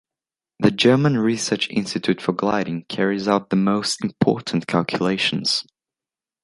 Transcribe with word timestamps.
The 0.57 0.71
German 0.71 1.19
Research 1.19 1.69
Institute 1.69 2.19
for 2.21 2.31
Gliding 2.31 2.85
carries 2.85 3.27
out 3.27 3.51
the 3.51 3.55
most 3.55 4.03
important 4.03 4.65
calculations. 4.65 5.63